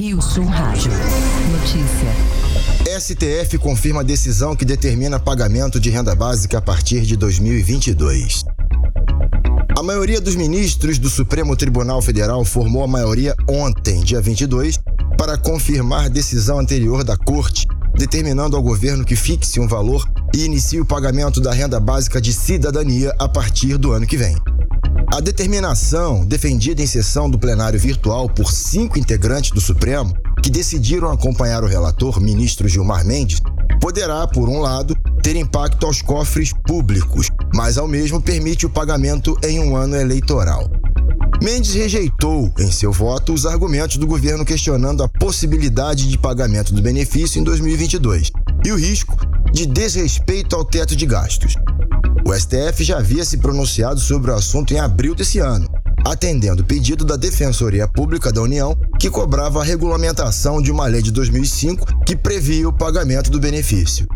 Rio 0.00 0.22
Sul 0.22 0.46
Rádio. 0.46 0.90
Notícia. 1.52 2.98
STF 2.98 3.58
confirma 3.58 4.00
a 4.00 4.02
decisão 4.02 4.56
que 4.56 4.64
determina 4.64 5.20
pagamento 5.20 5.78
de 5.78 5.90
renda 5.90 6.14
básica 6.14 6.56
a 6.56 6.62
partir 6.62 7.02
de 7.02 7.18
2022. 7.18 8.42
A 9.76 9.82
maioria 9.82 10.18
dos 10.18 10.36
ministros 10.36 10.98
do 10.98 11.10
Supremo 11.10 11.54
Tribunal 11.54 12.00
Federal 12.00 12.42
formou 12.46 12.82
a 12.82 12.88
maioria 12.88 13.36
ontem, 13.46 14.02
dia 14.02 14.22
22, 14.22 14.80
para 15.18 15.36
confirmar 15.36 16.08
decisão 16.08 16.58
anterior 16.58 17.04
da 17.04 17.18
Corte, 17.18 17.66
determinando 17.94 18.56
ao 18.56 18.62
governo 18.62 19.04
que 19.04 19.14
fixe 19.14 19.60
um 19.60 19.68
valor 19.68 20.08
e 20.34 20.46
inicie 20.46 20.80
o 20.80 20.86
pagamento 20.86 21.42
da 21.42 21.52
renda 21.52 21.78
básica 21.78 22.22
de 22.22 22.32
cidadania 22.32 23.14
a 23.18 23.28
partir 23.28 23.76
do 23.76 23.92
ano 23.92 24.06
que 24.06 24.16
vem. 24.16 24.34
A 25.12 25.18
determinação, 25.18 26.24
defendida 26.24 26.80
em 26.80 26.86
sessão 26.86 27.28
do 27.28 27.36
plenário 27.36 27.78
virtual 27.78 28.28
por 28.28 28.52
cinco 28.52 28.96
integrantes 28.96 29.50
do 29.50 29.60
Supremo, 29.60 30.14
que 30.40 30.48
decidiram 30.48 31.10
acompanhar 31.10 31.64
o 31.64 31.66
relator, 31.66 32.20
ministro 32.20 32.68
Gilmar 32.68 33.04
Mendes, 33.04 33.42
poderá, 33.80 34.24
por 34.28 34.48
um 34.48 34.60
lado, 34.60 34.94
ter 35.20 35.34
impacto 35.34 35.84
aos 35.84 36.00
cofres 36.00 36.52
públicos, 36.64 37.28
mas 37.52 37.76
ao 37.76 37.88
mesmo 37.88 38.22
permite 38.22 38.66
o 38.66 38.70
pagamento 38.70 39.36
em 39.42 39.58
um 39.58 39.74
ano 39.74 39.96
eleitoral. 39.96 40.70
Mendes 41.42 41.74
rejeitou, 41.74 42.52
em 42.58 42.70
seu 42.70 42.92
voto, 42.92 43.32
os 43.32 43.46
argumentos 43.46 43.96
do 43.96 44.06
governo 44.06 44.44
questionando 44.44 45.02
a 45.02 45.08
possibilidade 45.08 46.08
de 46.08 46.16
pagamento 46.16 46.72
do 46.72 46.80
benefício 46.80 47.40
em 47.40 47.42
2022 47.42 48.30
e 48.64 48.70
o 48.70 48.76
risco 48.76 49.16
de 49.52 49.66
desrespeito 49.66 50.54
ao 50.54 50.64
teto 50.64 50.94
de 50.94 51.04
gastos. 51.04 51.56
O 52.30 52.32
STF 52.38 52.84
já 52.84 52.98
havia 52.98 53.24
se 53.24 53.38
pronunciado 53.38 53.98
sobre 53.98 54.30
o 54.30 54.34
assunto 54.34 54.72
em 54.72 54.78
abril 54.78 55.16
desse 55.16 55.40
ano, 55.40 55.66
atendendo 56.06 56.62
o 56.62 56.64
pedido 56.64 57.04
da 57.04 57.16
Defensoria 57.16 57.88
Pública 57.88 58.30
da 58.30 58.40
União, 58.40 58.72
que 59.00 59.10
cobrava 59.10 59.60
a 59.60 59.64
regulamentação 59.64 60.62
de 60.62 60.70
uma 60.70 60.86
lei 60.86 61.02
de 61.02 61.10
2005 61.10 62.04
que 62.06 62.14
previa 62.14 62.68
o 62.68 62.72
pagamento 62.72 63.32
do 63.32 63.40
benefício. 63.40 64.06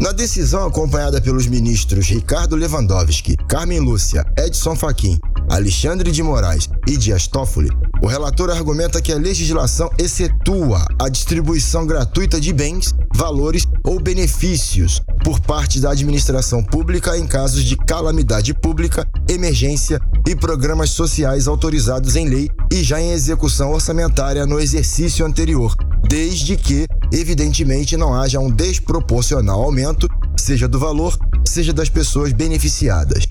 Na 0.00 0.12
decisão 0.12 0.66
acompanhada 0.66 1.20
pelos 1.20 1.46
ministros 1.46 2.06
Ricardo 2.06 2.56
Lewandowski, 2.56 3.36
Carmen 3.46 3.80
Lúcia, 3.80 4.24
Edson 4.38 4.74
Fachin 4.74 5.20
Alexandre 5.52 6.10
de 6.10 6.22
Moraes 6.22 6.68
e 6.88 6.96
Dias 6.96 7.26
Toffoli, 7.26 7.68
o 8.02 8.06
relator 8.06 8.48
argumenta 8.48 9.02
que 9.02 9.12
a 9.12 9.18
legislação 9.18 9.90
excetua 9.98 10.82
a 10.98 11.10
distribuição 11.10 11.86
gratuita 11.86 12.40
de 12.40 12.52
bens, 12.52 12.94
valores 13.14 13.66
ou 13.84 14.00
benefícios 14.00 15.02
por 15.24 15.40
parte 15.40 15.80
da 15.80 15.90
administração 15.90 16.62
pública 16.62 17.16
em 17.16 17.26
casos 17.26 17.64
de 17.64 17.76
calamidade 17.76 18.54
pública, 18.54 19.06
emergência 19.28 20.00
e 20.26 20.34
programas 20.34 20.90
sociais 20.90 21.46
autorizados 21.46 22.16
em 22.16 22.28
lei 22.28 22.50
e 22.72 22.82
já 22.82 23.00
em 23.00 23.12
execução 23.12 23.72
orçamentária 23.72 24.46
no 24.46 24.58
exercício 24.58 25.24
anterior, 25.24 25.74
desde 26.08 26.56
que, 26.56 26.86
evidentemente, 27.12 27.96
não 27.96 28.14
haja 28.14 28.40
um 28.40 28.50
desproporcional 28.50 29.62
aumento, 29.62 30.08
seja 30.36 30.66
do 30.66 30.78
valor, 30.78 31.16
seja 31.46 31.72
das 31.72 31.88
pessoas 31.88 32.32
beneficiadas. 32.32 33.26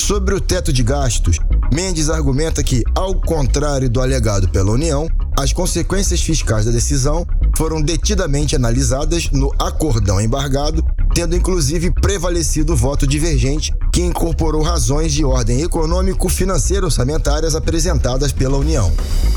Sobre 0.00 0.34
o 0.34 0.40
teto 0.40 0.72
de 0.72 0.82
gastos, 0.82 1.38
Mendes 1.72 2.08
argumenta 2.08 2.62
que, 2.62 2.84
ao 2.94 3.14
contrário 3.20 3.90
do 3.90 4.00
alegado 4.00 4.48
pela 4.48 4.70
União, 4.70 5.08
as 5.36 5.52
consequências 5.52 6.22
fiscais 6.22 6.64
da 6.64 6.70
decisão 6.70 7.26
foram 7.56 7.80
detidamente 7.80 8.56
analisadas 8.56 9.30
no 9.30 9.52
acordão 9.58 10.20
embargado, 10.20 10.84
tendo 11.14 11.36
inclusive 11.36 11.90
prevalecido 11.90 12.72
o 12.72 12.76
voto 12.76 13.06
divergente 13.06 13.72
que 13.92 14.02
incorporou 14.02 14.62
razões 14.62 15.12
de 15.12 15.24
ordem 15.24 15.62
econômico-financeira 15.62 16.86
orçamentárias 16.86 17.54
apresentadas 17.54 18.32
pela 18.32 18.58
União. 18.58 18.92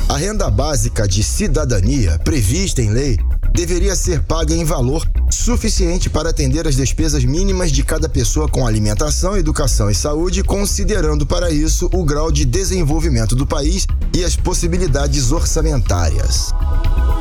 A 0.09 0.17
renda 0.17 0.49
básica 0.49 1.07
de 1.07 1.21
cidadania, 1.23 2.19
prevista 2.23 2.81
em 2.81 2.89
lei, 2.89 3.17
deveria 3.57 3.95
ser 3.95 4.21
paga 4.21 4.53
em 4.53 4.63
valor 4.63 5.03
suficiente 5.31 6.11
para 6.11 6.29
atender 6.29 6.67
as 6.67 6.75
despesas 6.75 7.25
mínimas 7.25 7.71
de 7.71 7.81
cada 7.81 8.07
pessoa 8.07 8.47
com 8.47 8.67
alimentação, 8.67 9.35
educação 9.35 9.89
e 9.89 9.95
saúde, 9.95 10.43
considerando 10.43 11.25
para 11.25 11.49
isso 11.49 11.89
o 11.91 12.05
grau 12.05 12.31
de 12.31 12.45
desenvolvimento 12.45 13.35
do 13.35 13.47
país 13.47 13.87
e 14.15 14.23
as 14.23 14.35
possibilidades 14.35 15.31
orçamentárias. 15.31 16.53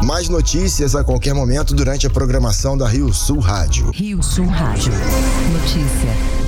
Mais 0.05 0.29
notícias 0.29 0.95
a 0.95 1.03
qualquer 1.03 1.33
momento 1.33 1.75
durante 1.75 2.07
a 2.07 2.11
programação 2.11 2.77
da 2.77 2.87
Rio 2.87 3.15
Sul 3.15 3.39
Rádio. 3.39 3.91
Rio 3.93 4.23
Sul 4.23 4.47
Rádio. 4.47 4.93
Notícia. 4.93 6.46